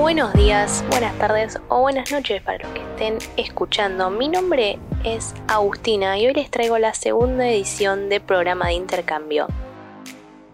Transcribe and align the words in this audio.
Buenos 0.00 0.32
días, 0.32 0.84
buenas 0.90 1.18
tardes 1.18 1.58
o 1.68 1.80
buenas 1.80 2.12
noches 2.12 2.40
para 2.40 2.58
los 2.58 2.72
que 2.72 2.82
estén 2.82 3.18
escuchando. 3.36 4.10
Mi 4.10 4.28
nombre 4.28 4.78
es 5.04 5.34
Agustina 5.48 6.16
y 6.16 6.28
hoy 6.28 6.34
les 6.34 6.52
traigo 6.52 6.78
la 6.78 6.94
segunda 6.94 7.48
edición 7.48 8.08
de 8.08 8.20
programa 8.20 8.68
de 8.68 8.74
intercambio. 8.74 9.48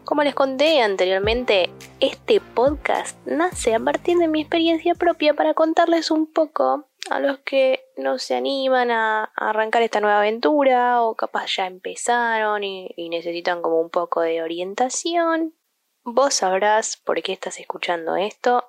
Como 0.05 0.23
les 0.23 0.35
conté 0.35 0.81
anteriormente, 0.81 1.69
este 2.01 2.41
podcast 2.41 3.19
nace 3.27 3.75
a 3.75 3.81
partir 3.81 4.17
de 4.17 4.29
mi 4.29 4.41
experiencia 4.41 4.95
propia 4.95 5.35
para 5.35 5.53
contarles 5.53 6.11
un 6.11 6.33
poco 6.33 6.89
a 7.11 7.21
los 7.21 7.39
que 7.41 7.85
no 7.99 8.19
se 8.19 8.37
animan 8.37 8.91
a, 8.91 9.25
arrancar 9.37 9.83
esta 9.83 10.01
nueva 10.01 10.21
aventura 10.21 11.03
o 11.03 11.17
capaz 11.17 11.55
ya 11.55 11.67
empezaron 11.67 12.65
y, 12.65 12.89
y 12.97 13.11
necesitan 13.11 13.61
como 13.61 13.79
un 13.79 13.91
poco 13.91 14.23
de 14.23 14.43
orientación. 14.43 15.55
Vos 16.03 16.35
sabrás 16.35 16.97
por 16.97 17.23
qué 17.23 17.35
estás 17.35 17.61
escuchando 17.61 18.17
esto. 18.17 18.65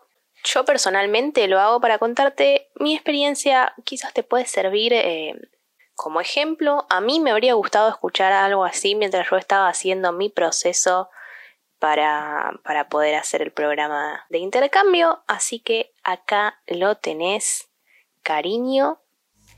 Yo 0.45 0.63
personalmente 0.63 1.47
lo 1.47 1.59
hago 1.59 1.81
para 1.81 1.97
contarte 1.97 2.69
mi 2.75 2.93
experiencia, 2.93 3.73
quizás 3.83 4.13
te 4.13 4.21
puede 4.21 4.45
servir 4.45 4.93
eh, 4.93 5.33
como 5.95 6.21
ejemplo. 6.21 6.85
A 6.89 7.01
mí 7.01 7.19
me 7.19 7.31
habría 7.31 7.55
gustado 7.55 7.89
escuchar 7.89 8.31
algo 8.31 8.63
así 8.63 8.93
mientras 8.93 9.27
yo 9.29 9.37
estaba 9.37 9.67
haciendo 9.67 10.11
mi 10.11 10.29
proceso 10.29 11.09
para, 11.79 12.59
para 12.63 12.89
poder 12.89 13.15
hacer 13.15 13.41
el 13.41 13.51
programa 13.51 14.25
de 14.29 14.37
intercambio, 14.37 15.23
así 15.27 15.59
que 15.59 15.93
acá 16.03 16.61
lo 16.67 16.95
tenés, 16.95 17.67
cariño, 18.23 18.99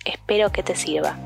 espero 0.06 0.52
que 0.52 0.64
te 0.64 0.76
sirva. 0.76 1.18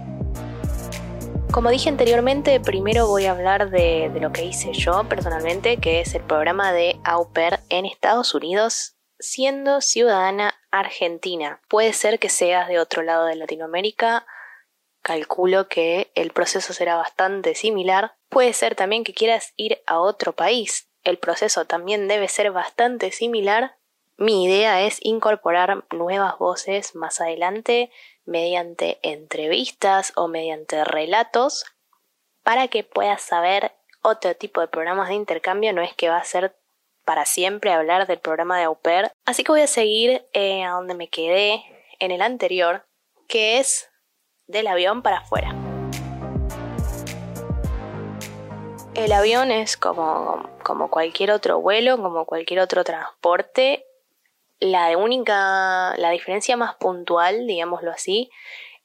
Como 1.52 1.70
dije 1.70 1.90
anteriormente, 1.90 2.60
primero 2.60 3.08
voy 3.08 3.26
a 3.26 3.32
hablar 3.32 3.70
de, 3.70 4.12
lo 4.22 4.32
que 4.32 4.46
hice 4.46 4.74
yo 4.74 5.04
personalmente, 5.10 5.78
que 5.78 6.02
es 6.02 6.16
el 6.16 6.24
programa 6.24 6.72
de 6.72 7.00
Au 7.04 7.32
Pair 7.32 7.60
en 7.70 7.86
Estados 7.86 8.34
Unidos 8.34 8.96
siendo 9.22 9.80
ciudadana 9.82 10.54
argentina. 10.72 11.62
Puede 11.70 11.94
ser 11.94 12.20
que 12.20 12.30
seas 12.30 12.68
de 12.68 12.80
otro 12.80 13.02
lado 13.02 13.26
de 13.26 13.36
Latinoamérica, 13.36 14.26
calculo 15.02 15.68
que 15.70 16.12
el 16.16 16.32
proceso 16.32 16.74
será 16.74 16.96
bastante 16.96 17.56
similar. 17.56 18.18
Puede 18.30 18.54
ser 18.54 18.76
también 18.76 19.04
que 19.04 19.14
quieras 19.14 19.54
ir 19.56 19.82
a 19.88 20.00
otro 20.00 20.34
país, 20.34 20.92
el 21.04 21.18
proceso 21.18 21.66
también 21.66 22.08
debe 22.08 22.28
ser 22.28 22.52
bastante 22.52 23.12
similar. 23.12 23.78
Mi 24.18 24.46
idea 24.46 24.82
es 24.82 25.00
incorporar 25.02 25.86
nuevas 25.92 26.38
voces 26.38 26.96
más 26.96 27.22
adelante 27.22 27.92
mediante 28.24 29.00
entrevistas 29.02 30.14
o 30.16 30.28
mediante 30.28 30.84
relatos 30.84 31.66
para 32.44 32.68
que 32.68 32.84
puedas 32.84 33.22
saber 33.22 33.72
otro 34.04 34.36
tipo 34.36 34.62
de 34.62 34.68
programas 34.68 35.10
de 35.10 35.16
intercambio. 35.16 35.74
No 35.74 35.82
es 35.82 35.96
que 35.96 36.10
va 36.10 36.18
a 36.18 36.24
ser 36.24 36.56
para 37.06 37.26
siempre 37.26 37.72
hablar 37.72 38.08
del 38.08 38.20
programa 38.20 38.58
de 38.58 38.66
Au 38.66 38.80
Pair. 38.80 39.12
Así 39.26 39.44
que 39.44 39.52
voy 39.52 39.62
a 39.62 39.68
seguir 39.68 40.26
eh, 40.34 40.64
a 40.64 40.72
donde 40.72 40.94
me 40.94 41.10
quedé 41.10 41.64
en 42.00 42.12
el 42.12 42.22
anterior, 42.22 42.86
que 43.28 43.60
es 43.60 43.90
del 44.48 44.68
avión 44.68 45.02
para 45.02 45.18
afuera. 45.18 45.56
El 48.94 49.14
avión 49.14 49.52
es 49.52 49.78
como, 49.78 50.50
como 50.64 50.90
cualquier 50.90 51.32
otro 51.32 51.62
vuelo, 51.62 51.98
como 51.98 52.26
cualquier 52.26 52.60
otro 52.60 52.84
transporte. 52.84 53.86
La 54.60 54.98
única, 54.98 55.96
la 55.98 56.10
diferencia 56.10 56.58
más 56.58 56.76
puntual, 56.76 57.48
digámoslo 57.48 57.92
así, 57.92 58.30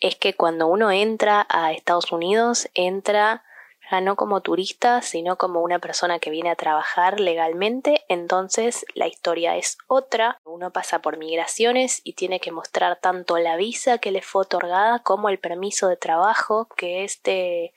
es 0.01 0.17
que 0.17 0.35
cuando 0.35 0.69
uno 0.69 0.91
entra 0.91 1.47
a 1.49 1.73
Estados 1.73 2.13
Unidos, 2.13 2.69
entra 2.75 3.45
ya 3.91 4.01
no 4.01 4.17
como 4.17 4.41
turista, 4.41 5.03
sino 5.03 5.37
como 5.37 5.63
una 5.63 5.79
persona 5.79 6.19
que 6.19 6.31
viene 6.31 6.51
a 6.51 6.57
trabajar 6.57 7.21
legalmente, 7.21 8.05
entonces 8.09 8.85
la 8.95 9.07
historia 9.07 9.57
es 9.57 9.79
otra. 9.87 10.41
Uno 10.45 10.73
pasa 10.73 11.01
por 11.01 11.19
migraciones 11.19 12.01
y 12.05 12.15
tiene 12.15 12.41
que 12.41 12.53
mostrar 12.53 12.99
tanto 13.01 13.39
la 13.39 13.57
visa 13.57 13.99
que 13.99 14.11
le 14.11 14.23
fue 14.23 14.43
otorgada 14.43 15.01
como 15.01 15.29
el 15.29 15.39
permiso 15.39 15.89
de 15.89 15.97
trabajo 15.97 16.69
que 16.77 17.05
este 17.05 17.75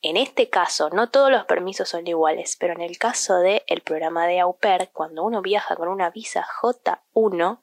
en 0.00 0.16
este 0.16 0.48
caso, 0.48 0.90
no 0.90 1.10
todos 1.10 1.28
los 1.28 1.44
permisos 1.46 1.88
son 1.88 2.06
iguales, 2.06 2.56
pero 2.60 2.72
en 2.72 2.82
el 2.82 2.98
caso 2.98 3.38
del 3.40 3.62
el 3.66 3.80
programa 3.80 4.28
de 4.28 4.38
au 4.38 4.56
pair, 4.56 4.90
cuando 4.92 5.24
uno 5.24 5.42
viaja 5.42 5.74
con 5.74 5.88
una 5.88 6.10
visa 6.10 6.46
J1, 6.62 7.60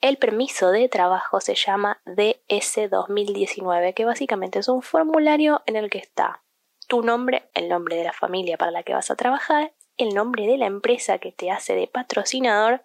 el 0.00 0.16
permiso 0.16 0.72
de 0.72 0.88
trabajo 0.88 1.40
se 1.40 1.54
llama 1.54 2.00
DS 2.04 2.90
2019, 2.90 3.94
que 3.94 4.04
básicamente 4.04 4.58
es 4.58 4.68
un 4.68 4.82
formulario 4.82 5.62
en 5.66 5.76
el 5.76 5.88
que 5.88 5.98
está 5.98 6.42
tu 6.90 7.02
nombre, 7.02 7.48
el 7.54 7.68
nombre 7.68 7.94
de 7.94 8.02
la 8.02 8.12
familia 8.12 8.58
para 8.58 8.72
la 8.72 8.82
que 8.82 8.92
vas 8.92 9.12
a 9.12 9.16
trabajar, 9.16 9.72
el 9.96 10.12
nombre 10.12 10.48
de 10.48 10.58
la 10.58 10.66
empresa 10.66 11.18
que 11.18 11.30
te 11.30 11.52
hace 11.52 11.76
de 11.76 11.86
patrocinador 11.86 12.82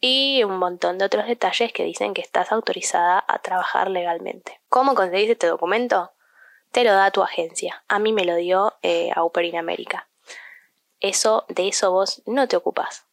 y 0.00 0.42
un 0.42 0.58
montón 0.58 0.98
de 0.98 1.04
otros 1.04 1.24
detalles 1.28 1.72
que 1.72 1.84
dicen 1.84 2.14
que 2.14 2.20
estás 2.20 2.50
autorizada 2.50 3.24
a 3.28 3.38
trabajar 3.38 3.90
legalmente. 3.90 4.60
¿Cómo 4.68 4.96
conseguís 4.96 5.30
este 5.30 5.46
documento? 5.46 6.10
Te 6.72 6.82
lo 6.82 6.92
da 6.92 7.12
tu 7.12 7.22
agencia. 7.22 7.84
A 7.86 8.00
mí 8.00 8.12
me 8.12 8.24
lo 8.24 8.34
dio 8.34 8.74
eh, 8.82 9.12
in 9.44 9.56
América. 9.56 10.08
Eso, 10.98 11.44
de 11.48 11.68
eso 11.68 11.92
vos 11.92 12.22
no 12.26 12.48
te 12.48 12.56
ocupas. 12.56 13.06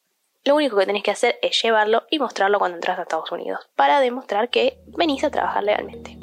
Lo 0.44 0.56
único 0.56 0.76
que 0.76 0.88
tenés 0.88 1.04
que 1.04 1.12
hacer 1.12 1.38
es 1.44 1.62
llevarlo 1.62 2.04
y 2.10 2.18
mostrarlo 2.18 2.58
cuando 2.58 2.78
entras 2.78 2.98
a 2.98 3.04
Estados 3.04 3.32
Unidos, 3.32 3.70
para 3.76 4.00
demostrar 4.00 4.50
que 4.50 4.80
venís 4.88 5.24
a 5.24 5.30
trabajar 5.30 5.64
legalmente. 5.64 6.18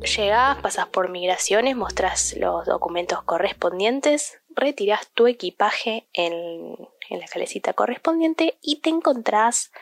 Llegás, 0.00 0.60
pasas 0.62 0.86
por 0.86 1.10
migraciones, 1.10 1.74
mostrás 1.74 2.34
los 2.36 2.64
documentos 2.66 3.22
correspondientes, 3.24 4.40
retiras 4.48 5.08
tu 5.08 5.26
equipaje 5.26 6.08
en, 6.12 6.76
la 7.10 7.26
calecita 7.26 7.72
correspondiente 7.72 8.58
y 8.60 8.80
te 8.80 8.90
encontrás 8.90 9.72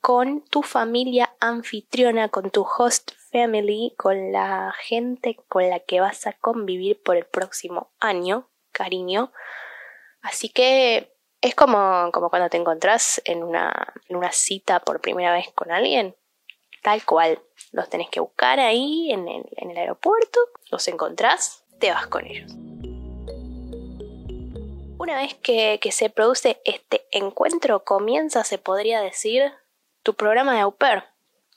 con 0.00 0.42
tu 0.42 0.62
familia 0.62 1.34
anfitriona, 1.38 2.28
con 2.28 2.50
tu 2.50 2.66
host 2.66 3.12
family, 3.30 3.94
con 3.96 4.32
la 4.32 4.74
gente 4.80 5.36
con 5.48 5.68
la 5.70 5.78
que 5.80 6.00
vas 6.00 6.26
a 6.26 6.32
convivir 6.32 7.00
por 7.02 7.16
el 7.16 7.26
próximo 7.26 7.92
año, 8.00 8.48
cariño. 8.72 9.32
Así 10.22 10.48
que 10.48 11.14
es 11.40 11.54
como, 11.54 12.10
cuando 12.12 12.48
te 12.50 12.56
encontrás 12.56 13.22
en 13.24 13.44
una 13.44 14.32
cita 14.32 14.80
por 14.80 15.00
primera 15.00 15.32
vez 15.32 15.52
con 15.54 15.70
alguien 15.70 16.16
tal 16.86 17.04
cual. 17.04 17.42
Los 17.72 17.88
tenés 17.88 18.08
que 18.10 18.20
buscar 18.20 18.60
ahí 18.60 19.10
en 19.10 19.26
el, 19.26 19.76
aeropuerto, 19.76 20.38
los 20.70 20.86
encontrás, 20.86 21.64
te 21.80 21.90
vas 21.90 22.06
con 22.06 22.24
ellos. 22.24 22.52
Una 24.96 25.16
vez 25.16 25.34
que, 25.34 25.80
se 25.90 26.10
produce 26.10 26.62
este 26.64 27.04
encuentro, 27.10 27.82
comienza, 27.82 28.44
se 28.44 28.58
podría 28.58 29.00
decir, 29.00 29.52
tu 30.04 30.14
programa 30.14 30.54
de 30.54 30.60
au 30.60 30.76
pair. 30.76 31.02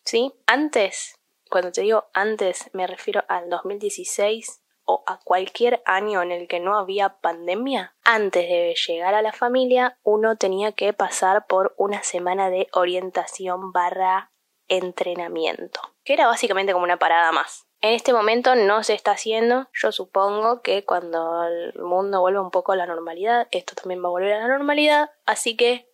¿Sí? 0.03 0.34
Antes, 0.47 1.19
cuando 1.47 1.72
te 1.72 1.81
digo 1.81 2.09
antes, 2.16 2.72
me 2.73 2.88
refiero 2.88 3.23
al 3.28 3.51
2016 3.51 4.63
o 4.85 5.03
a 5.06 5.19
cualquier 5.19 5.84
año 5.85 6.23
en 6.23 6.31
el 6.31 6.47
que 6.47 6.59
no 6.59 6.75
había 6.75 7.19
pandemia. 7.19 7.95
Antes 8.03 8.50
de 8.50 8.73
llegar 8.88 9.13
a 9.13 9.22
la 9.22 9.31
familia, 9.31 10.00
uno 10.01 10.38
tenía 10.38 10.72
que 10.72 10.91
pasar 10.91 11.45
por 11.45 11.75
una 11.78 12.01
semana 12.01 12.50
de 12.50 12.68
orientación 12.73 13.72
barra 13.72 14.31
entrenamiento, 14.69 15.81
que 16.03 16.13
era 16.13 16.28
básicamente 16.28 16.74
como 16.74 16.85
una 16.85 16.97
parada 16.97 17.31
más. 17.31 17.66
En 17.81 17.94
este 17.94 18.12
momento 18.13 18.56
no 18.56 18.84
se 18.84 18.94
está 18.94 19.12
haciendo, 19.12 19.69
yo 19.74 19.91
supongo 19.91 20.62
que 20.62 20.84
cuando 20.84 21.44
el 21.46 21.81
mundo 21.81 22.19
vuelva 22.19 22.41
un 22.41 22.52
poco 22.52 22.74
a 22.74 22.75
la 22.75 22.85
normalidad, 22.85 23.47
esto 23.52 23.74
también 23.75 24.03
va 24.03 24.07
a 24.07 24.12
volver 24.12 24.34
a 24.34 24.40
la 24.40 24.47
normalidad, 24.47 25.12
así 25.25 25.56
que 25.56 25.90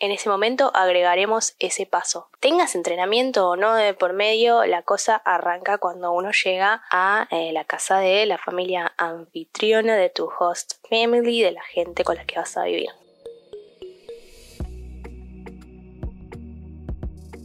en 0.00 0.12
ese 0.12 0.28
momento 0.28 0.70
agregaremos 0.74 1.56
ese 1.58 1.84
paso. 1.84 2.28
Tengas 2.40 2.76
entrenamiento 2.76 3.48
o 3.48 3.56
no 3.56 3.74
de 3.74 3.94
por 3.94 4.12
medio, 4.12 4.64
la 4.64 4.82
cosa 4.82 5.16
arranca 5.16 5.78
cuando 5.78 6.12
uno 6.12 6.30
llega 6.30 6.84
a 6.90 7.26
eh, 7.30 7.52
la 7.52 7.64
casa 7.64 7.98
de 7.98 8.24
la 8.24 8.38
familia 8.38 8.94
anfitriona 8.96 9.96
de 9.96 10.08
tu 10.08 10.30
host 10.38 10.74
family, 10.88 11.42
de 11.42 11.52
la 11.52 11.62
gente 11.62 12.04
con 12.04 12.16
la 12.16 12.24
que 12.24 12.38
vas 12.38 12.56
a 12.56 12.64
vivir. 12.64 12.90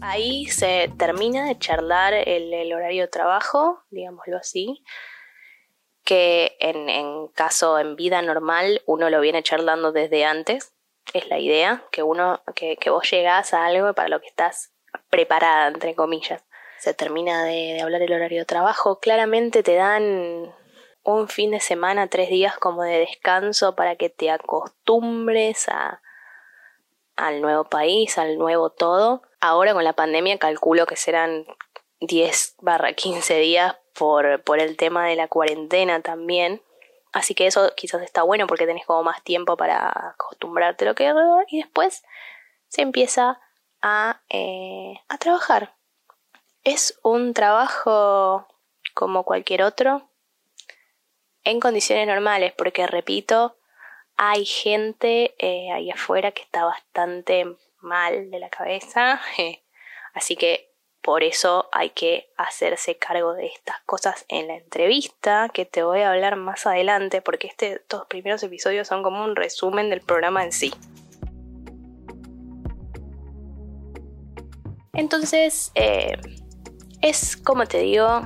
Ahí 0.06 0.48
se 0.48 0.92
termina 0.98 1.46
de 1.46 1.58
charlar 1.58 2.14
el, 2.14 2.74
horario 2.74 3.04
de 3.04 3.08
trabajo, 3.08 3.82
digámoslo 3.90 4.36
así, 4.36 4.84
que 6.04 6.58
en, 6.60 7.30
caso 7.30 7.80
en 7.80 7.96
vida 7.96 8.22
normal 8.22 8.82
uno 8.86 9.10
lo 9.10 9.22
viene 9.22 9.44
charlando 9.44 9.94
desde 9.94 10.26
antes, 10.26 10.74
es 11.14 11.30
la 11.30 11.40
idea, 11.40 11.86
que 11.90 12.04
uno, 12.04 12.42
que, 12.54 12.78
vos 12.90 13.10
llegás 13.10 13.54
a 13.54 13.66
algo 13.66 13.94
para 13.94 14.10
lo 14.10 14.20
que 14.20 14.28
estás 14.28 14.74
preparada, 15.10 15.70
entre 15.70 15.96
comillas. 15.96 16.44
Se 16.80 16.94
termina 16.94 17.46
de, 17.46 17.76
de 17.76 17.82
hablar 17.82 18.02
el 18.02 18.12
horario 18.12 18.40
de 18.40 18.46
trabajo, 18.46 19.00
claramente 19.00 19.64
te 19.64 19.76
dan 19.76 20.54
un 21.04 21.30
fin 21.30 21.52
de 21.52 21.62
semana, 21.62 22.08
tres 22.08 22.30
días 22.30 22.58
como 22.58 22.84
de 22.84 23.00
descanso 23.00 23.74
para 23.74 23.96
que 23.96 24.10
te 24.10 24.32
acostumbres 24.32 25.70
a, 25.70 26.02
al 27.16 27.42
nuevo 27.42 27.64
país, 27.66 28.18
al 28.18 28.38
nuevo 28.38 28.70
todo. 28.70 29.22
Ahora 29.46 29.74
con 29.74 29.84
la 29.84 29.92
pandemia 29.92 30.40
calculo 30.40 30.86
que 30.86 30.96
serán 30.96 31.46
10 32.00 32.56
barra 32.62 32.94
15 32.94 33.40
días 33.40 33.76
por, 33.94 34.42
por 34.42 34.62
el 34.62 34.78
tema 34.78 35.06
de 35.06 35.18
la 35.18 35.28
cuarentena 35.28 36.02
también. 36.02 36.62
Así 37.12 37.36
que 37.36 37.46
eso 37.46 37.74
quizás 37.76 38.04
está 38.04 38.24
bueno 38.24 38.48
porque 38.48 38.66
tenés 38.66 38.86
como 38.86 39.04
más 39.04 39.22
tiempo 39.22 39.58
para 39.58 40.12
acostumbrarte 40.12 40.86
a 40.86 40.88
lo 40.88 40.96
que 40.96 41.08
alrededor 41.08 41.46
y 41.50 41.58
después 41.58 42.06
se 42.70 42.84
empieza 42.84 43.42
a, 43.82 44.22
eh, 44.30 45.02
a 45.10 45.18
trabajar. 45.18 45.76
Es 46.64 46.98
un 47.04 47.34
trabajo 47.34 48.48
como 48.94 49.26
cualquier 49.26 49.64
otro 49.64 50.10
en 51.44 51.60
condiciones 51.60 52.08
normales 52.08 52.54
porque 52.58 52.88
repito, 52.88 53.58
hay 54.16 54.46
gente 54.46 55.36
eh, 55.38 55.70
ahí 55.74 55.92
afuera 55.92 56.32
que 56.32 56.44
está 56.44 56.64
bastante 56.64 57.58
mal 57.84 58.32
de 58.32 58.40
la 58.40 58.50
cabeza. 58.50 59.22
Así 60.14 60.36
que 60.36 60.74
por 61.02 61.22
eso 61.22 61.68
hay 61.74 61.90
que 61.90 62.32
hacerse 62.38 62.98
cargo 62.98 63.34
de 63.34 63.48
estas 63.48 63.82
cosas 63.86 64.26
en 64.30 64.48
la 64.48 64.56
entrevista 64.56 65.50
que 65.54 65.66
te 65.66 65.84
voy 65.84 66.00
a 66.00 66.12
hablar 66.12 66.38
más 66.38 66.66
adelante 66.66 67.22
porque 67.22 67.48
este, 67.48 67.74
estos 67.74 68.06
primeros 68.08 68.42
episodios 68.42 68.88
son 68.88 69.04
como 69.04 69.24
un 69.24 69.36
resumen 69.36 69.90
del 69.90 70.00
programa 70.00 70.44
en 70.44 70.54
sí. 70.54 70.74
Entonces, 74.94 75.72
eh, 75.76 76.18
es 77.02 77.36
como 77.36 77.66
te 77.66 77.80
digo, 77.80 78.22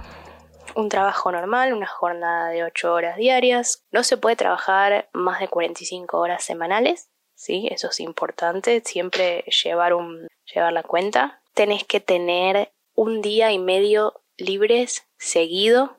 un 0.76 0.90
trabajo 0.90 1.32
normal, 1.32 1.74
una 1.74 1.88
jornada 1.88 2.50
de 2.50 2.64
8 2.64 2.94
horas 2.94 3.18
diarias. 3.18 3.86
No 3.92 4.04
se 4.04 4.18
puede 4.18 4.36
trabajar 4.36 5.10
más 5.14 5.40
de 5.40 5.48
45 5.48 6.20
horas 6.20 6.44
semanales, 6.44 7.10
¿sí? 7.38 7.70
Eso 7.72 7.90
es 7.90 8.02
importante, 8.02 8.82
siempre 8.84 9.46
llevar, 9.64 9.94
un, 9.94 10.28
llevar 10.54 10.74
la 10.74 10.84
cuenta 10.84 11.42
tenés 11.54 11.86
que 11.86 12.00
tener 12.00 12.72
un 12.94 13.22
día 13.22 13.52
y 13.52 13.60
medio 13.60 14.22
libres 14.38 15.08
seguido. 15.18 15.98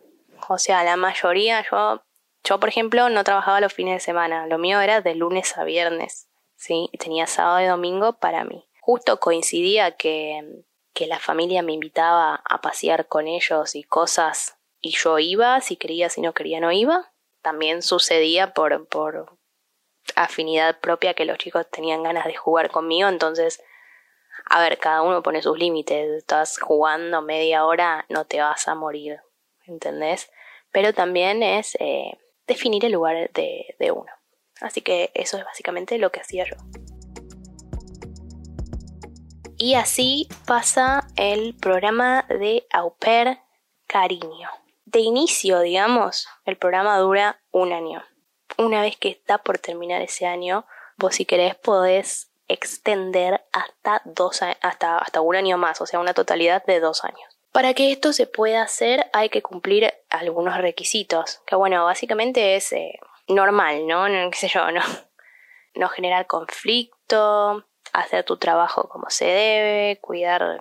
O 0.48 0.58
sea, 0.58 0.84
la 0.84 0.96
mayoría, 0.96 1.64
yo, 1.68 2.02
yo 2.44 2.60
por 2.60 2.68
ejemplo 2.68 3.08
no 3.08 3.24
trabajaba 3.24 3.60
los 3.60 3.72
fines 3.72 3.94
de 3.94 4.00
semana, 4.00 4.46
lo 4.46 4.58
mío 4.58 4.80
era 4.80 5.00
de 5.00 5.14
lunes 5.14 5.56
a 5.58 5.64
viernes, 5.64 6.28
¿sí? 6.54 6.90
Tenía 6.98 7.26
sábado 7.26 7.60
y 7.60 7.66
domingo 7.66 8.14
para 8.20 8.44
mí. 8.44 8.68
Justo 8.80 9.18
coincidía 9.18 9.92
que, 9.92 10.62
que 10.94 11.06
la 11.06 11.18
familia 11.18 11.62
me 11.62 11.72
invitaba 11.72 12.40
a 12.44 12.60
pasear 12.60 13.08
con 13.08 13.26
ellos 13.26 13.74
y 13.74 13.82
cosas 13.82 14.58
y 14.80 14.92
yo 14.92 15.18
iba, 15.18 15.60
si 15.60 15.76
quería, 15.76 16.08
si 16.08 16.20
no 16.20 16.34
quería 16.34 16.60
no 16.60 16.72
iba. 16.72 17.12
También 17.42 17.82
sucedía 17.82 18.54
por, 18.54 18.86
por 18.88 19.37
afinidad 20.16 20.80
propia 20.80 21.14
que 21.14 21.24
los 21.24 21.38
chicos 21.38 21.68
tenían 21.70 22.02
ganas 22.02 22.26
de 22.26 22.34
jugar 22.34 22.70
conmigo, 22.70 23.08
entonces 23.08 23.62
a 24.50 24.60
ver, 24.60 24.78
cada 24.78 25.02
uno 25.02 25.22
pone 25.22 25.42
sus 25.42 25.58
límites, 25.58 26.10
estás 26.10 26.58
jugando 26.58 27.20
media 27.20 27.66
hora, 27.66 28.06
no 28.08 28.24
te 28.24 28.40
vas 28.40 28.66
a 28.66 28.74
morir, 28.74 29.20
¿entendés? 29.66 30.30
Pero 30.72 30.94
también 30.94 31.42
es 31.42 31.76
eh, 31.80 32.18
definir 32.46 32.84
el 32.84 32.92
lugar 32.92 33.30
de, 33.32 33.74
de 33.78 33.90
uno. 33.90 34.10
Así 34.60 34.80
que 34.80 35.10
eso 35.14 35.36
es 35.36 35.44
básicamente 35.44 35.98
lo 35.98 36.10
que 36.10 36.20
hacía 36.20 36.44
yo. 36.44 36.56
Y 39.58 39.74
así 39.74 40.28
pasa 40.46 41.08
el 41.16 41.54
programa 41.54 42.24
de 42.28 42.66
Au 42.72 42.96
Cariño. 43.86 44.48
De 44.84 45.00
inicio, 45.00 45.60
digamos, 45.60 46.26
el 46.44 46.56
programa 46.56 46.96
dura 46.98 47.42
un 47.50 47.72
año. 47.72 48.02
Una 48.58 48.82
vez 48.82 48.96
que 48.96 49.08
está 49.08 49.38
por 49.38 49.58
terminar 49.58 50.02
ese 50.02 50.26
año, 50.26 50.66
vos 50.96 51.14
si 51.14 51.24
querés 51.24 51.54
podés 51.54 52.32
extender 52.48 53.44
hasta, 53.52 54.02
dos, 54.04 54.42
hasta, 54.42 54.98
hasta 54.98 55.20
un 55.20 55.36
año 55.36 55.56
más, 55.58 55.80
o 55.80 55.86
sea, 55.86 56.00
una 56.00 56.12
totalidad 56.12 56.64
de 56.66 56.80
dos 56.80 57.04
años. 57.04 57.38
Para 57.52 57.72
que 57.72 57.92
esto 57.92 58.12
se 58.12 58.26
pueda 58.26 58.62
hacer 58.62 59.06
hay 59.12 59.28
que 59.28 59.42
cumplir 59.42 59.94
algunos 60.10 60.56
requisitos, 60.58 61.40
que 61.46 61.56
bueno, 61.56 61.84
básicamente 61.84 62.56
es 62.56 62.72
eh, 62.72 62.98
normal, 63.28 63.86
¿no? 63.86 64.06
¿Qué 64.30 64.36
sé 64.36 64.48
yo? 64.48 64.70
No, 64.72 64.82
no 65.74 65.88
generar 65.88 66.26
conflicto, 66.26 67.64
hacer 67.92 68.24
tu 68.24 68.38
trabajo 68.38 68.88
como 68.88 69.08
se 69.08 69.26
debe, 69.26 70.00
cuidar, 70.00 70.60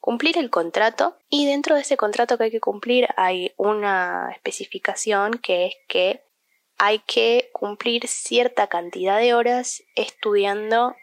cumplir 0.00 0.38
el 0.38 0.50
contrato 0.50 1.16
y 1.28 1.46
dentro 1.46 1.76
de 1.76 1.82
ese 1.82 1.96
contrato 1.96 2.36
que 2.36 2.44
hay 2.44 2.50
que 2.50 2.60
cumplir 2.60 3.08
hay 3.16 3.54
una 3.56 4.30
especificación 4.32 5.38
que 5.38 5.66
es 5.66 5.74
que 5.88 6.25
hay 6.78 7.00
que 7.00 7.50
cumplir 7.52 8.06
cierta 8.08 8.66
cantidad 8.66 9.18
de 9.18 9.34
horas 9.34 9.82
estudiando 9.94 10.94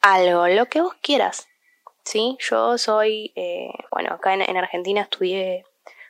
algo, 0.00 0.46
lo 0.48 0.66
que 0.66 0.80
vos 0.80 0.94
quieras. 1.00 1.48
¿Sí? 2.04 2.36
Yo 2.38 2.78
soy, 2.78 3.32
eh, 3.34 3.72
bueno, 3.90 4.14
acá 4.14 4.34
en, 4.34 4.56
Argentina 4.56 5.00
estudié 5.02 5.64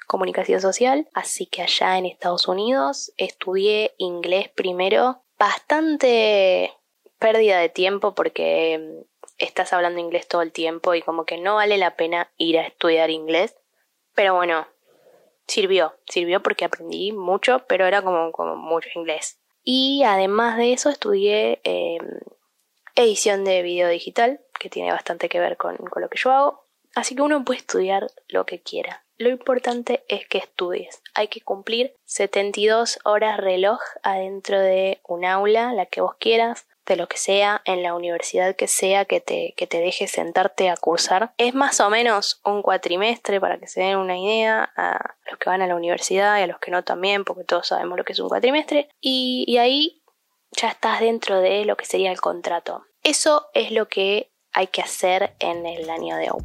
comunicación 0.06 0.60
social, 0.60 1.08
así 1.14 1.46
que 1.46 1.62
allá 1.62 1.96
en 1.96 2.04
Estados 2.04 2.48
Unidos 2.48 3.12
estudié 3.16 3.94
inglés 3.96 4.50
primero, 4.50 5.22
bastante 5.38 6.74
pérdida 7.18 7.58
de 7.58 7.70
tiempo 7.70 8.14
porque 8.14 8.78
mm, 8.78 9.24
estás 9.38 9.72
hablando 9.72 10.00
inglés 10.00 10.28
todo 10.28 10.42
el 10.42 10.52
tiempo 10.52 10.94
y 10.94 11.00
como 11.00 11.24
que 11.24 11.38
no 11.38 11.54
vale 11.54 11.78
la 11.78 11.96
pena 11.96 12.30
ir 12.36 12.58
a 12.58 12.66
estudiar 12.66 13.10
inglés. 13.10 13.56
Pero 14.14 14.34
bueno, 14.34 14.66
sirvió, 15.46 15.94
sirvió 16.08 16.42
porque 16.42 16.64
aprendí 16.64 17.12
mucho, 17.12 17.64
pero 17.68 17.86
era 17.86 18.02
como, 18.02 18.32
como 18.32 18.56
mucho 18.56 18.88
inglés. 18.94 19.38
Y 19.62 20.02
además 20.04 20.56
de 20.56 20.72
eso 20.72 20.90
estudié 20.90 21.60
em, 21.64 22.20
edición 22.94 23.44
de 23.44 23.62
video 23.62 23.88
digital, 23.88 24.40
que 24.58 24.70
tiene 24.70 24.92
bastante 24.92 25.28
que 25.28 25.40
ver 25.40 25.56
con, 25.56 25.76
con 25.76 26.02
lo 26.02 26.08
que 26.08 26.18
yo 26.18 26.30
hago. 26.32 26.66
Así 26.94 27.14
que 27.14 27.22
uno 27.22 27.44
puede 27.44 27.58
estudiar 27.58 28.06
lo 28.28 28.46
que 28.46 28.62
quiera. 28.62 29.04
Lo 29.18 29.28
importante 29.28 30.04
es 30.08 30.26
que 30.28 30.38
estudies. 30.38 31.02
Hay 31.14 31.28
que 31.28 31.40
cumplir 31.40 31.94
72 32.04 32.98
horas 33.04 33.38
reloj 33.38 33.80
adentro 34.02 34.60
de 34.60 35.00
un 35.06 35.24
aula, 35.24 35.72
la 35.72 35.86
que 35.86 36.00
vos 36.00 36.16
quieras 36.18 36.66
de 36.86 36.96
lo 36.96 37.08
que 37.08 37.16
sea, 37.16 37.62
en 37.64 37.82
la 37.82 37.94
universidad 37.94 38.56
que 38.56 38.68
sea 38.68 39.04
que 39.04 39.20
te, 39.20 39.54
que 39.56 39.66
te 39.66 39.78
deje 39.78 40.06
sentarte 40.06 40.70
a 40.70 40.76
cursar. 40.76 41.32
Es 41.36 41.54
más 41.54 41.80
o 41.80 41.90
menos 41.90 42.40
un 42.44 42.62
cuatrimestre 42.62 43.40
para 43.40 43.58
que 43.58 43.66
se 43.66 43.80
den 43.80 43.98
una 43.98 44.18
idea 44.18 44.72
a 44.76 45.16
los 45.30 45.38
que 45.38 45.50
van 45.50 45.62
a 45.62 45.66
la 45.66 45.76
universidad 45.76 46.38
y 46.38 46.42
a 46.42 46.46
los 46.46 46.58
que 46.58 46.70
no 46.70 46.84
también, 46.84 47.24
porque 47.24 47.44
todos 47.44 47.68
sabemos 47.68 47.98
lo 47.98 48.04
que 48.04 48.12
es 48.12 48.20
un 48.20 48.28
cuatrimestre. 48.28 48.88
Y, 49.00 49.44
y 49.46 49.58
ahí 49.58 50.02
ya 50.52 50.68
estás 50.68 51.00
dentro 51.00 51.40
de 51.40 51.64
lo 51.64 51.76
que 51.76 51.84
sería 51.84 52.10
el 52.10 52.20
contrato. 52.20 52.84
Eso 53.02 53.48
es 53.54 53.70
lo 53.70 53.88
que 53.88 54.32
hay 54.52 54.68
que 54.68 54.82
hacer 54.82 55.34
en 55.38 55.66
el 55.66 55.90
año 55.90 56.16
de 56.16 56.28
au 56.28 56.42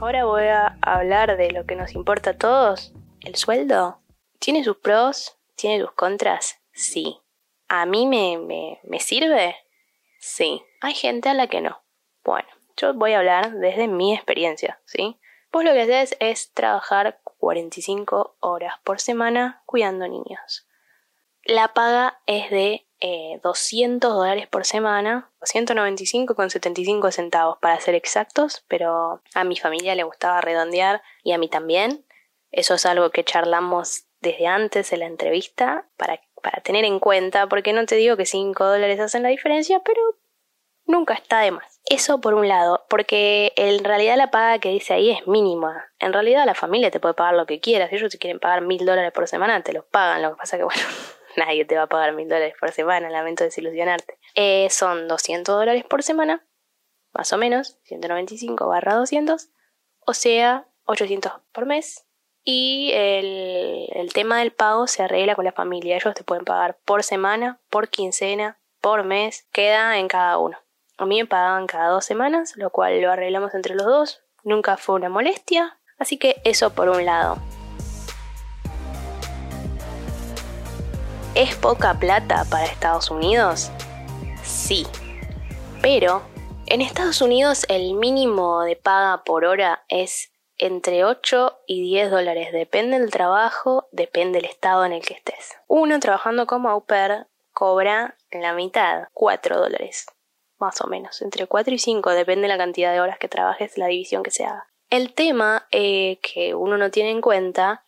Ahora 0.00 0.24
voy 0.24 0.42
a 0.44 0.78
hablar 0.82 1.36
de 1.36 1.52
lo 1.52 1.64
que 1.64 1.76
nos 1.76 1.94
importa 1.94 2.30
a 2.30 2.36
todos, 2.36 2.92
el 3.20 3.36
sueldo. 3.36 4.01
¿Tiene 4.42 4.64
sus 4.64 4.76
pros? 4.78 5.38
¿Tiene 5.54 5.80
sus 5.80 5.92
contras? 5.92 6.58
Sí. 6.72 7.20
¿A 7.68 7.86
mí 7.86 8.08
me, 8.08 8.38
me, 8.38 8.80
me 8.82 8.98
sirve? 8.98 9.54
Sí. 10.18 10.60
Hay 10.80 10.94
gente 10.94 11.28
a 11.28 11.34
la 11.34 11.46
que 11.46 11.60
no. 11.60 11.80
Bueno, 12.24 12.48
yo 12.76 12.92
voy 12.92 13.12
a 13.12 13.20
hablar 13.20 13.52
desde 13.52 13.86
mi 13.86 14.12
experiencia, 14.12 14.80
¿sí? 14.84 15.16
Vos 15.52 15.62
lo 15.62 15.72
que 15.72 15.82
haces 15.82 16.16
es 16.18 16.52
trabajar 16.54 17.20
45 17.38 18.34
horas 18.40 18.74
por 18.82 18.98
semana 18.98 19.62
cuidando 19.64 20.08
niños. 20.08 20.66
La 21.44 21.72
paga 21.72 22.20
es 22.26 22.50
de 22.50 22.88
200 23.44 24.10
eh, 24.10 24.12
dólares 24.12 24.48
por 24.48 24.64
semana, 24.64 25.30
295,75 25.40 27.12
centavos 27.12 27.58
para 27.58 27.78
ser 27.78 27.94
exactos, 27.94 28.64
pero 28.66 29.22
a 29.34 29.44
mi 29.44 29.56
familia 29.56 29.94
le 29.94 30.02
gustaba 30.02 30.40
redondear 30.40 31.00
y 31.22 31.30
a 31.30 31.38
mí 31.38 31.48
también. 31.48 32.04
Eso 32.50 32.74
es 32.74 32.86
algo 32.86 33.10
que 33.10 33.22
charlamos 33.22 34.08
desde 34.22 34.46
antes 34.46 34.90
de 34.90 34.96
la 34.96 35.06
entrevista 35.06 35.86
para, 35.96 36.20
para 36.42 36.62
tener 36.62 36.84
en 36.84 37.00
cuenta, 37.00 37.48
porque 37.48 37.72
no 37.72 37.84
te 37.86 37.96
digo 37.96 38.16
que 38.16 38.26
5 38.26 38.64
dólares 38.64 39.00
hacen 39.00 39.22
la 39.22 39.28
diferencia, 39.28 39.80
pero 39.84 40.00
nunca 40.86 41.14
está 41.14 41.40
de 41.40 41.50
más. 41.50 41.80
Eso 41.90 42.20
por 42.20 42.34
un 42.34 42.48
lado, 42.48 42.84
porque 42.88 43.52
en 43.56 43.82
realidad 43.84 44.16
la 44.16 44.30
paga 44.30 44.58
que 44.58 44.70
dice 44.70 44.94
ahí 44.94 45.10
es 45.10 45.26
mínima. 45.26 45.90
En 45.98 46.12
realidad 46.12 46.46
la 46.46 46.54
familia 46.54 46.90
te 46.90 47.00
puede 47.00 47.14
pagar 47.14 47.34
lo 47.34 47.46
que 47.46 47.60
quieras. 47.60 47.90
Si 47.90 47.96
ellos 47.96 48.10
te 48.10 48.18
quieren 48.18 48.38
pagar 48.38 48.62
mil 48.62 48.84
dólares 48.84 49.12
por 49.12 49.26
semana, 49.26 49.62
te 49.62 49.72
los 49.72 49.84
pagan. 49.84 50.22
Lo 50.22 50.30
que 50.30 50.36
pasa 50.36 50.56
que, 50.56 50.64
bueno, 50.64 50.82
nadie 51.36 51.64
te 51.64 51.76
va 51.76 51.82
a 51.82 51.88
pagar 51.88 52.14
mil 52.14 52.28
dólares 52.28 52.54
por 52.58 52.70
semana, 52.70 53.10
lamento 53.10 53.44
desilusionarte. 53.44 54.18
Eh, 54.34 54.68
son 54.70 55.08
200 55.08 55.54
dólares 55.54 55.84
por 55.84 56.02
semana, 56.02 56.46
más 57.12 57.32
o 57.32 57.38
menos, 57.38 57.78
195 57.84 58.68
barra 58.68 58.94
200, 58.94 59.50
o 60.06 60.14
sea, 60.14 60.66
800 60.84 61.32
por 61.52 61.66
mes, 61.66 62.06
y 62.44 62.90
el, 62.94 64.10
tema 64.12 64.38
del 64.38 64.52
pago 64.52 64.86
se 64.86 65.02
arregla 65.02 65.34
con 65.34 65.44
la 65.44 65.52
familia. 65.52 65.96
Ellos 65.96 66.14
te 66.14 66.24
pueden 66.24 66.44
pagar 66.44 66.76
por 66.84 67.02
semana, 67.02 67.60
por 67.70 67.88
quincena, 67.88 68.58
por 68.80 69.04
mes, 69.04 69.46
queda 69.52 69.98
en 69.98 70.08
cada 70.08 70.38
uno. 70.38 70.58
A 70.98 71.06
mí 71.06 71.20
me 71.20 71.26
pagaban 71.26 71.66
cada 71.66 71.88
dos 71.88 72.04
semanas, 72.04 72.54
lo 72.56 72.70
cual 72.70 73.00
lo 73.00 73.10
arreglamos 73.10 73.54
entre 73.54 73.74
los 73.74 73.86
dos. 73.86 74.22
Nunca 74.42 74.76
fue 74.76 74.96
una 74.96 75.08
molestia. 75.08 75.78
Así 75.98 76.18
que 76.18 76.40
eso 76.44 76.74
por 76.74 76.88
un 76.88 77.04
lado. 77.04 77.38
¿Es 81.34 81.54
poca 81.54 81.94
plata 81.94 82.44
para 82.50 82.66
Estados 82.66 83.10
Unidos? 83.10 83.70
Sí. 84.42 84.86
Pero 85.80 86.22
en 86.66 86.80
Estados 86.80 87.22
Unidos 87.22 87.64
el 87.68 87.94
mínimo 87.94 88.62
de 88.62 88.76
paga 88.76 89.24
por 89.24 89.44
hora 89.44 89.84
es 89.88 90.31
entre 90.58 91.04
8 91.04 91.60
y 91.66 91.82
10 91.82 92.10
dólares. 92.10 92.52
Depende 92.52 92.98
del 92.98 93.10
trabajo, 93.10 93.88
depende 93.92 94.40
del 94.40 94.50
estado 94.50 94.84
en 94.84 94.92
el 94.92 95.04
que 95.04 95.14
estés. 95.14 95.56
Uno 95.66 95.98
trabajando 96.00 96.46
como 96.46 96.68
au 96.68 96.84
pair 96.84 97.26
cobra 97.52 98.16
la 98.30 98.52
mitad, 98.54 99.08
4 99.12 99.58
dólares. 99.58 100.06
Más 100.58 100.80
o 100.80 100.86
menos, 100.86 101.22
entre 101.22 101.46
4 101.46 101.74
y 101.74 101.78
5, 101.78 102.10
depende 102.10 102.42
de 102.42 102.48
la 102.48 102.58
cantidad 102.58 102.92
de 102.92 103.00
horas 103.00 103.18
que 103.18 103.28
trabajes, 103.28 103.76
la 103.78 103.86
división 103.86 104.22
que 104.22 104.30
se 104.30 104.44
haga. 104.44 104.68
El 104.90 105.14
tema 105.14 105.66
eh, 105.70 106.18
que 106.22 106.54
uno 106.54 106.76
no 106.76 106.90
tiene 106.90 107.10
en 107.10 107.20
cuenta 107.20 107.84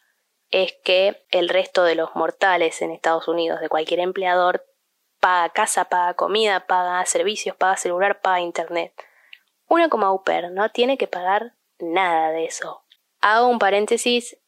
es 0.50 0.74
que 0.84 1.24
el 1.30 1.48
resto 1.48 1.84
de 1.84 1.94
los 1.94 2.14
mortales 2.14 2.80
en 2.80 2.90
Estados 2.90 3.28
Unidos, 3.28 3.60
de 3.60 3.68
cualquier 3.68 4.00
empleador, 4.00 4.64
paga 5.20 5.48
casa, 5.50 5.86
paga 5.86 6.14
comida, 6.14 6.66
paga 6.66 7.04
servicios, 7.06 7.56
paga 7.56 7.76
celular, 7.76 8.20
paga 8.20 8.40
internet. 8.40 8.92
Uno 9.68 9.88
como 9.88 10.06
au 10.06 10.22
pair 10.22 10.50
no 10.50 10.70
tiene 10.70 10.98
que 10.98 11.06
pagar 11.06 11.54
nada 11.78 12.30
de 12.30 12.46
eso. 12.46 12.84
Hago 13.20 13.48
un 13.48 13.58
paréntesis, 13.58 14.38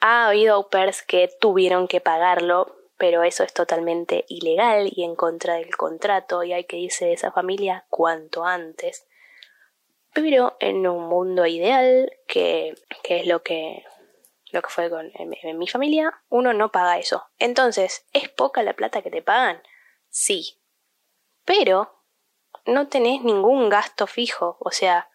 ha 0.00 0.28
habido 0.28 0.54
au 0.54 0.68
pairs 0.68 1.02
que 1.02 1.30
tuvieron 1.40 1.88
que 1.88 2.00
pagarlo, 2.00 2.76
pero 2.98 3.22
eso 3.22 3.42
es 3.42 3.52
totalmente 3.52 4.24
ilegal 4.28 4.90
y 4.94 5.04
en 5.04 5.14
contra 5.14 5.54
del 5.54 5.76
contrato 5.76 6.42
y 6.42 6.52
hay 6.52 6.64
que 6.64 6.76
irse 6.76 7.06
de 7.06 7.14
esa 7.14 7.32
familia 7.32 7.86
cuanto 7.88 8.44
antes. 8.44 9.06
Pero 10.12 10.56
en 10.60 10.86
un 10.86 11.08
mundo 11.08 11.46
ideal, 11.46 12.12
que, 12.28 12.74
que 13.02 13.20
es 13.20 13.26
lo 13.26 13.42
que, 13.42 13.84
lo 14.52 14.62
que 14.62 14.68
fue 14.68 14.88
con 14.90 15.10
en 15.14 15.58
mi 15.58 15.66
familia, 15.66 16.22
uno 16.28 16.52
no 16.52 16.70
paga 16.70 16.98
eso. 16.98 17.24
Entonces, 17.38 18.06
¿es 18.12 18.28
poca 18.28 18.62
la 18.62 18.74
plata 18.74 19.02
que 19.02 19.10
te 19.10 19.22
pagan? 19.22 19.60
Sí. 20.08 20.60
Pero 21.44 22.04
no 22.64 22.88
tenés 22.88 23.22
ningún 23.22 23.68
gasto 23.68 24.06
fijo, 24.06 24.56
o 24.60 24.70
sea, 24.70 25.10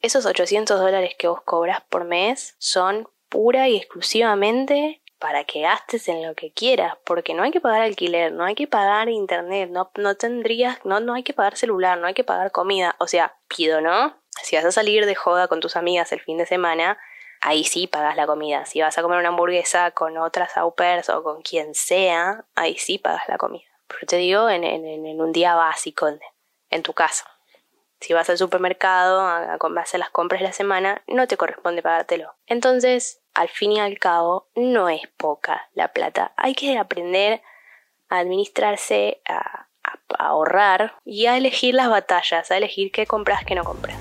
esos 0.00 0.26
800 0.26 0.80
dólares 0.80 1.14
que 1.18 1.28
vos 1.28 1.42
cobras 1.42 1.82
por 1.88 2.04
mes 2.04 2.54
son 2.58 3.08
pura 3.28 3.68
y 3.68 3.76
exclusivamente 3.76 5.02
para 5.18 5.44
que 5.44 5.60
gastes 5.60 6.08
en 6.08 6.26
lo 6.26 6.34
que 6.34 6.50
quieras, 6.50 6.96
porque 7.04 7.34
no 7.34 7.42
hay 7.42 7.50
que 7.50 7.60
pagar 7.60 7.82
alquiler, 7.82 8.32
no 8.32 8.44
hay 8.44 8.54
que 8.54 8.66
pagar 8.66 9.10
internet, 9.10 9.68
no, 9.70 9.90
no 9.96 10.14
tendrías, 10.16 10.78
no, 10.84 10.98
no 11.00 11.12
hay 11.12 11.22
que 11.22 11.34
pagar 11.34 11.56
celular, 11.56 11.98
no 11.98 12.06
hay 12.06 12.14
que 12.14 12.24
pagar 12.24 12.50
comida, 12.52 12.96
o 12.98 13.06
sea, 13.06 13.36
pido, 13.46 13.82
¿no? 13.82 14.16
Si 14.42 14.56
vas 14.56 14.64
a 14.64 14.72
salir 14.72 15.04
de 15.04 15.14
joda 15.14 15.46
con 15.46 15.60
tus 15.60 15.76
amigas 15.76 16.10
el 16.12 16.20
fin 16.20 16.38
de 16.38 16.46
semana, 16.46 16.98
ahí 17.42 17.64
sí 17.64 17.86
pagas 17.86 18.16
la 18.16 18.26
comida. 18.26 18.64
Si 18.64 18.80
vas 18.80 18.96
a 18.96 19.02
comer 19.02 19.18
una 19.18 19.28
hamburguesa 19.28 19.90
con 19.90 20.16
otras 20.16 20.56
au 20.56 20.74
pairs 20.74 21.10
o 21.10 21.22
con 21.22 21.42
quien 21.42 21.74
sea, 21.74 22.46
ahí 22.54 22.78
sí 22.78 22.96
pagas 22.96 23.28
la 23.28 23.36
comida. 23.36 23.68
Pero 23.88 24.06
te 24.06 24.16
digo 24.16 24.48
en, 24.48 24.64
en, 24.64 24.86
en 24.86 25.20
un 25.20 25.32
día 25.32 25.54
básico, 25.54 26.08
en 26.70 26.82
tu 26.82 26.94
casa. 26.94 27.26
Si 28.00 28.14
vas 28.14 28.30
al 28.30 28.38
supermercado 28.38 29.20
a, 29.20 29.58
hacer 29.76 30.00
las 30.00 30.08
compras 30.08 30.40
la 30.40 30.52
semana, 30.52 31.02
no 31.06 31.28
te 31.28 31.36
corresponde 31.36 31.82
pagártelo. 31.82 32.34
Entonces, 32.46 33.20
al 33.34 33.50
fin 33.50 33.72
y 33.72 33.80
al 33.80 33.98
cabo, 33.98 34.48
no 34.54 34.88
es 34.88 35.06
poca 35.18 35.68
la 35.74 35.92
plata. 35.92 36.32
Hay 36.38 36.54
que 36.54 36.78
aprender 36.78 37.42
a 38.08 38.20
administrarse, 38.20 39.20
a, 39.28 39.68
ahorrar 40.18 40.94
y 41.04 41.26
a 41.26 41.36
elegir 41.36 41.74
las 41.74 41.90
batallas, 41.90 42.50
a 42.50 42.56
elegir 42.56 42.90
qué 42.90 43.06
compras, 43.06 43.44
qué 43.44 43.54
no 43.54 43.64
compras. 43.64 43.98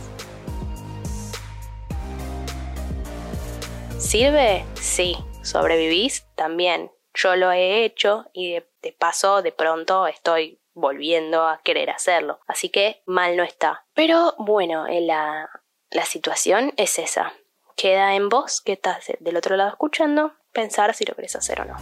¿Sirve? 3.97 4.65
Sí. 4.75 5.17
¿Sobrevivís? 5.43 6.25
También. 6.35 6.89
Yo 7.13 7.35
lo 7.35 7.51
he 7.51 7.83
hecho 7.83 8.27
y 8.31 8.53
de 8.53 8.93
paso, 8.93 9.41
de 9.41 9.51
pronto 9.51 10.07
estoy 10.07 10.61
volviendo 10.79 11.47
a 11.47 11.61
querer 11.63 11.89
hacerlo. 11.89 12.39
Así 12.47 12.69
que 12.69 13.01
mal 13.05 13.37
no 13.37 13.43
está. 13.43 13.85
Pero 13.93 14.35
bueno, 14.37 14.87
eh, 14.87 15.01
la, 15.01 15.49
la 15.89 16.05
situación 16.05 16.73
es 16.77 16.99
esa. 16.99 17.33
Queda 17.75 18.15
en 18.15 18.29
vos, 18.29 18.61
que 18.61 18.73
estás 18.73 19.07
del 19.19 19.37
otro 19.37 19.55
lado 19.55 19.69
escuchando, 19.69 20.33
pensar 20.51 20.93
si 20.93 21.05
lo 21.05 21.15
querés 21.15 21.35
hacer 21.35 21.61
o 21.61 21.65
no. 21.65 21.75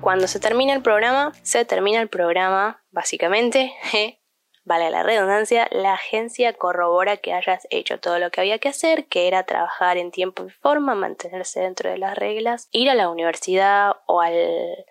Cuando 0.00 0.26
se 0.26 0.40
termina 0.40 0.72
el 0.72 0.82
programa, 0.82 1.32
se 1.42 1.64
termina 1.64 2.00
el 2.00 2.08
programa, 2.08 2.82
básicamente, 2.90 3.72
vale 4.64 4.90
la 4.90 5.02
redundancia, 5.02 5.68
la 5.70 5.94
agencia 5.94 6.52
corrobora 6.52 7.16
que 7.16 7.32
hayas 7.32 7.66
hecho 7.70 7.98
todo 7.98 8.18
lo 8.18 8.30
que 8.30 8.40
había 8.40 8.58
que 8.58 8.68
hacer, 8.68 9.06
que 9.06 9.28
era 9.28 9.44
trabajar 9.44 9.96
en 9.96 10.10
tiempo 10.10 10.44
y 10.44 10.50
forma, 10.50 10.94
mantenerse 10.94 11.60
dentro 11.60 11.90
de 11.90 11.98
las 11.98 12.16
reglas, 12.16 12.68
ir 12.70 12.90
a 12.90 12.94
la 12.94 13.08
universidad 13.08 13.96
o 14.06 14.20
al, 14.20 14.86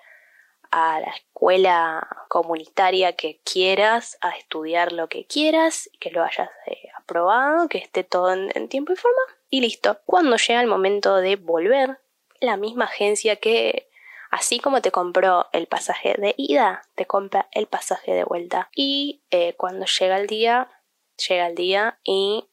a 0.72 1.00
la 1.00 1.12
escuela 1.12 2.08
comunitaria 2.28 3.14
que 3.14 3.42
quieras, 3.44 4.18
a 4.22 4.32
estudiar 4.32 4.92
lo 4.92 5.08
que 5.08 5.26
quieras, 5.26 5.90
que 6.00 6.12
lo 6.12 6.24
hayas 6.24 6.50
eh, 6.68 6.90
aprobado, 6.98 7.70
que 7.70 7.78
esté 7.78 8.04
todo 8.04 8.34
en 8.34 8.68
tiempo 8.70 8.94
y 8.94 8.96
forma 8.96 9.22
y 9.52 9.62
listo. 9.62 10.00
Cuando 10.06 10.38
llega 10.38 10.62
el 10.62 10.68
momento 10.68 11.18
de 11.18 11.36
volver, 11.36 12.00
la 12.40 12.58
misma 12.58 12.86
agencia 12.86 13.36
que 13.36 13.91
Así 14.32 14.60
como 14.60 14.82
te 14.82 14.92
compró 14.92 15.48
el 15.52 15.68
pasaje 15.68 16.16
de 16.18 16.34
ida, 16.38 16.84
te 16.96 17.06
compra 17.06 17.50
el 17.52 17.68
pasaje 17.68 18.14
de 18.14 18.24
vuelta. 18.24 18.70
Y 18.74 19.24
eh, 19.30 19.56
cuando 19.58 19.86
llega 19.86 20.18
el 20.18 20.28
día, 20.28 20.70
llega 21.28 21.48
el 21.48 21.56
día 21.56 22.00
y 22.04 22.50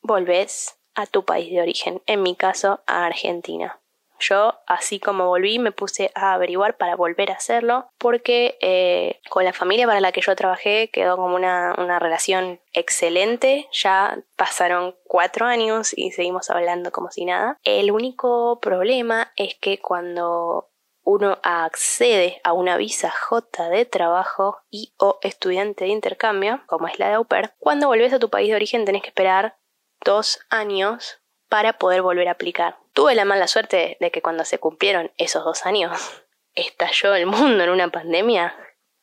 volvés 0.00 0.78
a 0.94 1.06
tu 1.06 1.26
país 1.26 1.50
de 1.50 1.60
origen. 1.60 2.02
En 2.06 2.22
mi 2.22 2.34
caso, 2.34 2.80
a 2.86 3.04
Argentina. 3.04 3.80
Yo, 4.18 4.54
así 4.66 5.00
como 5.00 5.26
volví, 5.26 5.58
me 5.58 5.72
puse 5.72 6.10
a 6.14 6.34
averiguar 6.34 6.76
para 6.76 6.94
volver 6.94 7.30
a 7.30 7.34
hacerlo, 7.34 7.88
porque 7.98 8.58
eh, 8.60 9.18
con 9.30 9.44
la 9.44 9.54
familia 9.54 9.86
para 9.86 10.00
la 10.00 10.12
que 10.12 10.20
yo 10.20 10.36
trabajé 10.36 10.90
quedó 10.90 11.16
como 11.16 11.34
una, 11.34 11.74
una, 11.78 11.98
relación 11.98 12.60
excelente. 12.72 13.68
Ya 13.72 14.18
pasaron 14.36 14.94
cuatro 15.04 15.46
años 15.46 15.92
y 15.96 16.10
seguimos 16.12 16.50
hablando 16.50 16.92
como 16.92 17.10
si 17.10 17.24
nada. 17.24 17.56
El 17.64 17.90
único 17.90 18.60
problema 18.60 19.32
es 19.36 19.54
que 19.54 19.78
cuando 19.78 20.69
uno 21.10 21.40
accede 21.42 22.40
a 22.44 22.52
una 22.52 22.76
visa 22.76 23.10
J 23.10 23.68
de 23.68 23.84
trabajo 23.84 24.60
y 24.70 24.92
o 24.96 25.18
estudiante 25.22 25.84
de 25.84 25.90
intercambio, 25.90 26.62
como 26.66 26.86
es 26.86 27.00
la 27.00 27.08
de 27.08 27.14
au 27.14 27.24
pair, 27.24 27.50
cuando 27.58 27.88
volvés 27.88 28.12
a 28.12 28.20
tu 28.20 28.30
país 28.30 28.48
de 28.48 28.54
origen 28.54 28.84
tenés 28.84 29.02
que 29.02 29.08
esperar 29.08 29.56
dos 30.04 30.38
años 30.50 31.20
para 31.48 31.78
poder 31.78 32.02
volver 32.02 32.28
a 32.28 32.32
aplicar. 32.32 32.76
Tuve 32.92 33.16
la 33.16 33.24
mala 33.24 33.48
suerte 33.48 33.96
de 33.98 34.10
que 34.12 34.22
cuando 34.22 34.44
se 34.44 34.58
cumplieron 34.58 35.10
esos 35.18 35.44
dos 35.44 35.66
años, 35.66 35.98
estalló 36.54 37.12
el 37.16 37.26
mundo 37.26 37.64
en 37.64 37.70
una 37.70 37.88
pandemia 37.88 38.54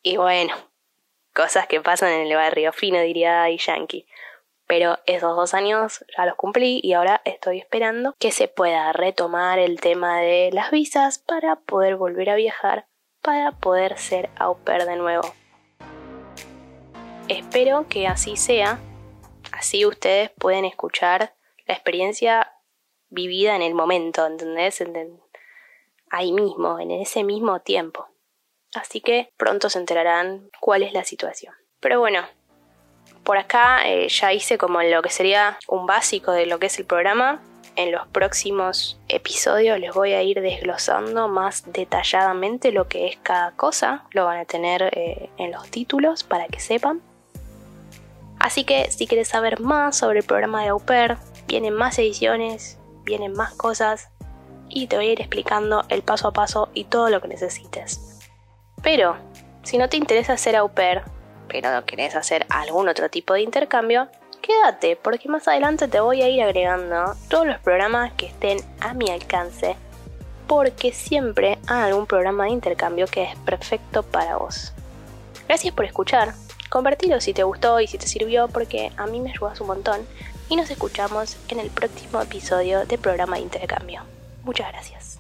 y 0.02 0.16
bueno, 0.16 0.56
cosas 1.34 1.68
que 1.68 1.82
pasan 1.82 2.14
en 2.14 2.28
el 2.28 2.36
barrio 2.36 2.72
fino, 2.72 3.02
diría 3.02 3.50
Yankee 3.50 4.08
pero 4.68 5.00
esos 5.06 5.36
dos 5.36 5.54
años 5.54 6.06
ya 6.16 6.26
los 6.26 6.36
cumplí 6.36 6.80
y 6.84 6.94
ahora 6.94 7.22
estoy 7.26 7.60
esperando 7.60 8.16
que 8.20 8.32
se 8.32 8.48
pueda 8.48 8.92
retomar 8.94 9.60
el 9.60 9.80
tema 9.80 10.20
de 10.20 10.50
las 10.52 10.72
visas 10.72 11.20
para 11.20 11.56
poder 11.56 11.96
volver 11.96 12.30
a 12.30 12.36
viajar, 12.36 12.86
para 13.22 13.54
poder 13.54 13.98
ser 13.98 14.30
au 14.38 14.58
pair 14.58 14.86
de 14.86 14.98
nuevo. 14.98 15.34
Espero 17.30 17.88
que 17.90 18.08
así 18.08 18.38
sea, 18.38 18.80
así 19.52 19.86
ustedes 19.86 20.30
pueden 20.32 20.66
escuchar 20.66 21.34
la 21.66 21.74
experiencia 21.74 22.54
vivida 23.10 23.56
en 23.56 23.62
el 23.62 23.74
momento, 23.74 24.26
¿entendés? 24.26 24.84
Ahí 26.10 26.32
mismo, 26.32 26.80
en 26.80 26.92
ese 26.92 27.24
mismo 27.24 27.60
tiempo. 27.62 28.08
Así 28.74 29.02
que 29.02 29.34
pronto 29.38 29.70
se 29.70 29.80
enterarán 29.80 30.50
cuál 30.60 30.84
es 30.84 30.94
la 30.94 31.04
situación. 31.04 31.54
Pero 31.80 32.00
bueno, 32.00 32.22
por 33.28 33.38
acá 33.38 33.86
eh, 33.86 34.08
ya 34.08 34.32
hice 34.32 34.58
como 34.58 34.82
lo 34.82 35.02
que 35.02 35.10
sería 35.10 35.60
un 35.68 35.86
básico 35.86 36.32
de 36.32 36.46
lo 36.46 36.60
que 36.60 36.68
es 36.68 36.80
el 36.80 36.86
programa. 36.86 37.42
En 37.76 37.92
los 37.92 38.08
próximos 38.08 38.98
episodios 39.10 39.78
les 39.82 39.94
voy 39.94 40.14
a 40.14 40.24
ir 40.24 40.40
desglosando 40.40 41.28
más 41.28 41.70
detalladamente 41.74 42.72
lo 42.72 42.88
que 42.88 43.08
es 43.08 43.18
cada 43.22 43.52
cosa. 43.52 44.06
Lo 44.12 44.24
van 44.24 44.40
a 44.40 44.46
tener 44.46 44.82
eh, 44.94 45.30
en 45.38 45.52
los 45.52 45.70
títulos 45.70 46.24
para 46.24 46.48
que 46.48 46.62
sepan. 46.62 47.02
Así 48.40 48.64
que 48.64 48.90
si 48.92 49.08
quieres 49.08 49.28
saber 49.28 49.60
más 49.60 49.98
sobre 49.98 50.20
el 50.20 50.26
programa 50.26 50.64
de 50.64 50.70
Au 50.70 50.80
Pair, 50.80 51.18
vienen 51.50 51.74
más 51.74 52.00
ediciones, 52.00 52.80
vienen 53.04 53.34
más 53.34 53.54
cosas 53.56 54.08
y 54.70 54.88
te 54.88 54.96
voy 54.96 55.10
a 55.10 55.12
ir 55.12 55.20
explicando 55.20 55.84
el 55.90 56.02
paso 56.02 56.30
a 56.30 56.32
paso 56.32 56.70
y 56.74 56.86
todo 56.86 57.10
lo 57.10 57.20
que 57.20 57.28
necesites. 57.28 58.22
Pero, 58.82 59.18
si 59.64 59.78
no 59.78 59.90
te 59.90 59.98
interesa 59.98 60.38
ser 60.38 60.56
au 60.56 60.70
pair, 60.70 61.04
pero 61.48 61.72
no 61.72 61.86
querés 61.86 62.16
hacer 62.16 62.46
algún 62.50 62.90
otro 62.90 63.10
tipo 63.10 63.34
de 63.34 63.42
intercambio, 63.42 64.08
quédate 64.42 64.96
porque 64.96 65.30
más 65.30 65.48
adelante 65.48 65.88
te 65.88 66.00
voy 66.00 66.22
a 66.22 66.30
ir 66.30 66.42
agregando 66.42 67.16
todos 67.30 67.48
los 67.48 67.60
programas 67.60 68.14
que 68.14 68.28
estén 68.28 68.60
a 68.80 68.94
mi 68.94 69.10
alcance 69.10 69.76
porque 70.48 70.94
siempre 70.94 71.58
hay 71.68 71.84
algún 71.84 72.06
programa 72.06 72.46
de 72.46 72.52
intercambio 72.52 73.06
que 73.08 73.24
es 73.24 73.36
perfecto 73.40 74.04
para 74.04 74.38
vos. 74.38 74.74
Gracias 75.48 75.74
por 75.74 75.86
escuchar, 75.86 76.34
compartilo 76.70 77.20
si 77.22 77.34
te 77.34 77.44
gustó 77.44 77.80
y 77.80 77.88
si 77.88 77.98
te 77.98 78.08
sirvió 78.08 78.48
porque 78.48 78.92
a 78.98 79.06
mí 79.08 79.20
me 79.20 79.32
ayudas 79.32 79.60
un 79.62 79.68
montón 79.68 80.08
y 80.50 80.56
nos 80.56 80.70
escuchamos 80.70 81.38
en 81.50 81.60
el 81.60 81.70
próximo 81.70 82.22
episodio 82.22 82.86
de 82.86 82.98
programa 82.98 83.36
de 83.36 83.44
intercambio. 83.44 84.02
Muchas 84.44 84.72
gracias. 84.72 85.17